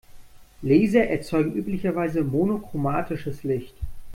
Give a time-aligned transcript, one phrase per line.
[0.63, 3.75] Laser erzeugen üblicherweise monochromatisches Licht.